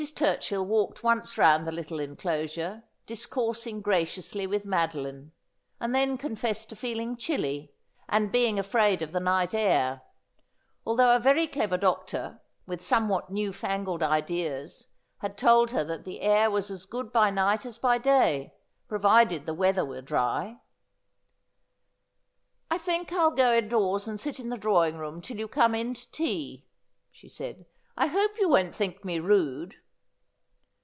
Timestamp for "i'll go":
23.13-23.53